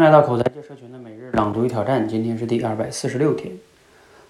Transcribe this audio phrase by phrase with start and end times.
[0.00, 3.52] 迎来到口才界社群的每日朗读与挑战，今天是第二百四十六天。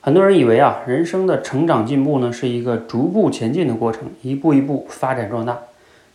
[0.00, 5.56] 很多人以为啊，人生的成长进步呢是一个逐步前进的过程，一步一步发展壮大。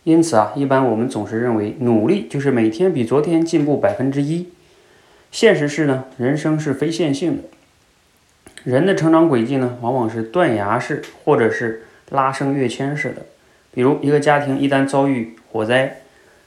[0.04, 4.48] 因此啊，一般我们总是认为努力就是每天比昨天进步百分之一。
[5.32, 7.44] 现实是呢，人生是非线性的，
[8.64, 13.22] 人的成长轨迹呢往往是断崖式或者是拉升跃迁式的。
[13.72, 16.02] 比如一个家庭一旦遭遇火灾，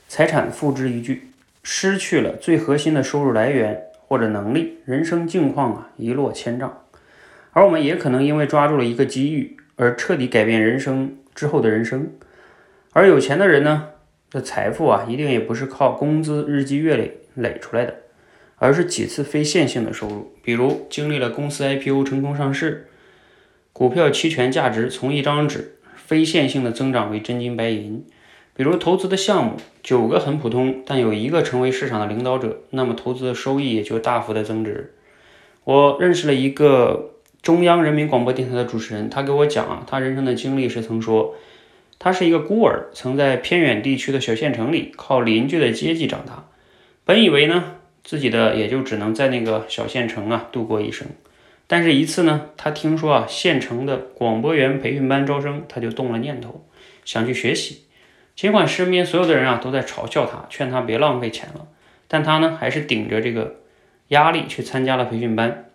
[0.07, 1.23] 财产付之一炬。
[1.63, 6.83] 失去了最核心的收入来源或者能力，人生境况啊一落千丈。
[7.51, 12.11] 而我们也可能因为抓住了一个机遇而彻底改变人生之后的人生。
[12.93, 13.89] 而有钱的人呢，
[14.31, 17.95] 的财富啊一定也不是靠工资日积月累累出来的，
[18.55, 22.87] 而是几次非线性的收入，比如经历了公司 IPO 成功上市，
[23.73, 28.05] 股票期权价值从一张纸非线性的增长为真金白银。
[28.59, 34.95] 比如投资的项目九个很普通，但有一个成为市场的领导者，那么投资的收益也就大幅的增值。
[35.63, 37.11] 我认识了一个
[37.41, 41.35] 中央人民广播电台的主持人，他给我讲啊，他人生的经历是曾说，
[41.99, 46.49] 他是一个孤儿，曾在偏远地区的小县城里靠邻居的接济长大。
[47.05, 51.07] 本以为呢自己的也就只能在那个小县城啊度过一生，
[51.65, 56.65] 但是一次呢，他听说啊县城的广播员培训班招生，他就动了念头，
[57.05, 57.83] 想去学习。
[58.39, 61.67] 尽管身边所有的人啊都在嘲笑他，劝他别浪费钱了，
[62.07, 63.57] 但他呢还是顶着这个
[64.07, 65.65] 压力去参加了培训班。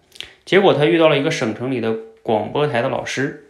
[0.46, 3.48] 结果他遇到了一个省城里的广播台的老师，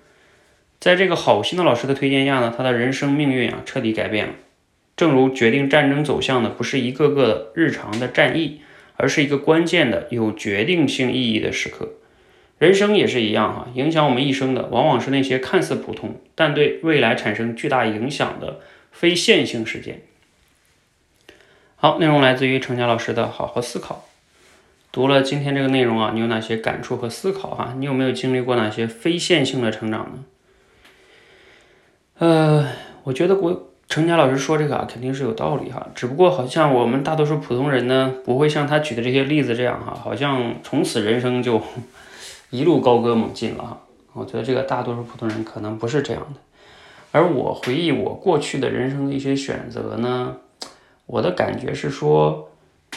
[0.80, 4.32] 在这个好心的老师的推荐下呢，他的人生命运啊彻底改变了。
[4.96, 8.62] 正如决定战争走向的不是一个个的日常的战役，
[8.96, 11.90] 而是一个关键的有决定性意义的时刻。
[12.58, 18.58] 人生也是一样哈，影响我们一生的往往是那些看似普通，但对未来产生巨大影响的。
[18.94, 20.02] 非线性事件。
[21.74, 24.06] 好，内容来自于程佳老师的好好思考。
[24.92, 27.74] 读了今天这个内容啊，你有哪些感触和思考哈？
[27.76, 30.24] 你有没有经历过哪些非线性的成长呢？
[32.20, 32.68] 呃，
[33.02, 35.88] 我觉得我程佳老师说这个啊，肯定是有道理哈。
[35.96, 41.60] 只不过好像我们大多数普通人呢，不会像他举的这些例子这样哈，好像从此人生就
[42.50, 43.80] 一路高歌猛进了哈。
[44.12, 46.40] 我觉得这个大多数普通人可能不是这样的。
[47.14, 50.34] 而我回忆我过去的人生的一些选择呢，
[51.06, 52.50] 我的感觉是说，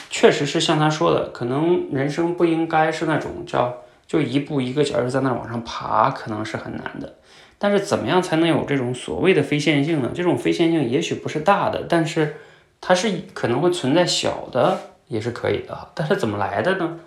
[0.10, 7.14] 确实是像他说的，可能人生不应该是那种叫就一步一个脚印在那往上爬，可能是很难的。
[7.60, 10.10] 但是怎么样才能有这种所谓的非线性呢？
[10.16, 12.38] 这种非线性也许不是大的，但是
[12.82, 14.80] 它是可能会存在小的，
[15.10, 15.90] 也是可以的。
[15.94, 16.98] 但是怎么来的呢？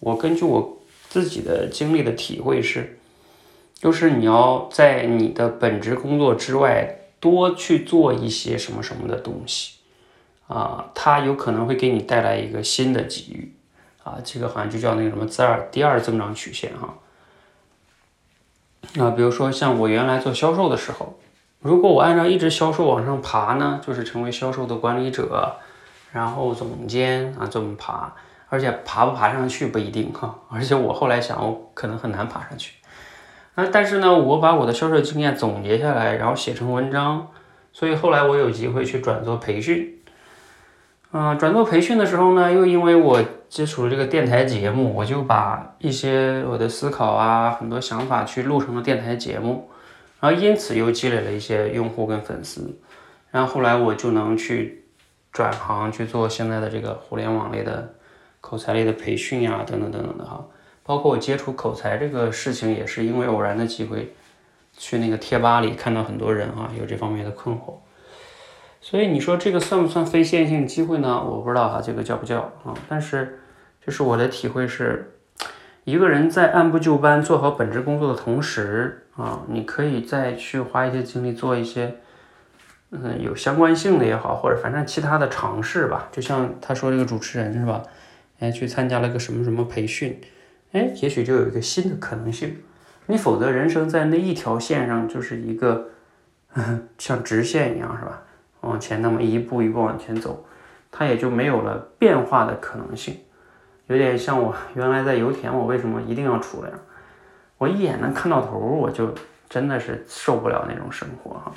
[0.00, 0.78] 我根据我
[1.08, 2.98] 自己的经历的体会是。
[3.78, 9.74] 就是你要在你的本职工作之外多去做一些什么什么的东西
[10.48, 13.52] 啊，它有可能会给你带来一个新的机遇
[14.02, 16.94] 啊，这个好像就叫那个什么自二第二增长曲线哈。
[18.98, 21.18] 啊，比如说像我原来做销售的时候，
[21.60, 25.56] 如果我按照一直销售往上爬呢，就是成为销售的管理者，
[26.12, 28.14] 然后总监啊这么爬，
[28.48, 32.74] 而且爬不爬上去不一定哈，而且我后来想，我可能很难爬上去。
[33.56, 37.26] 那但是呢，我把我的销售经验总结下来，然后写成文章，
[37.72, 39.98] 所以后来我有机会去转做培训。
[41.12, 49.70] 嗯，转做培训的时候呢，又因为我接触了这个电台节目，我就把一些我的思考啊，很多想法去录成了电台节目，
[50.20, 52.78] 然后因此又积累了一些用户跟粉丝，
[53.30, 54.84] 然后后来我就能去
[55.32, 57.94] 转行去做现在的这个互联网类的
[58.42, 60.44] 口才类的培训呀，等等等等的哈。
[60.86, 64.14] 包括我接触口才这个事情，也是因为偶然的机会，
[64.78, 67.74] 去那个贴吧里看到很多人啊有这方面的困惑，
[68.80, 71.20] 所以你说这个算不算非线性机会呢？
[71.22, 72.72] 我不知道哈，这个叫不叫啊？
[72.88, 73.40] 但是
[73.84, 75.12] 就是我的体会是，
[75.82, 81.96] 一个人在按部就班做好本职工作的同时啊，你可以再去花一些精力做一些
[82.90, 86.08] 嗯有相关性的也好，或者反正其他的尝试吧。
[86.12, 87.82] 就像他说这个主持人是吧？
[88.38, 90.20] 哎，去参加了个什么什么培训。
[90.72, 92.56] 哎，也许就有一个新的可能性。
[93.06, 95.88] 你否则人生在那一条线上就是一个
[96.98, 98.22] 像直线一样，是吧？
[98.62, 100.44] 往前那么一步一步往前走，
[100.90, 103.16] 它也就没有了变化的可能性。
[103.86, 106.70] 有点像我原来在油田，我为什么一定要出来？
[107.58, 109.14] 我一眼能看到头，我就
[109.48, 111.52] 真的是受不了那种生活哈。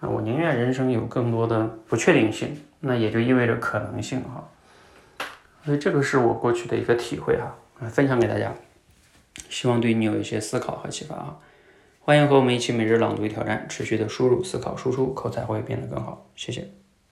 [0.00, 4.46] 啊，我宁愿人生有更多的不确定性，那也就意味着可能性哈。
[5.64, 7.54] 所以这个是我过去的一个体会哈。
[7.88, 8.54] 分享给大家，
[9.48, 11.38] 希望对你有一些思考和启发啊！
[12.00, 16.26] 欢迎和我们一起每日朗读挑战，持续的输入、思考、输出，口才会变得更好。
[16.36, 16.83] 谢谢。